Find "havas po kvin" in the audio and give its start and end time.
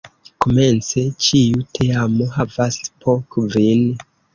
2.41-3.91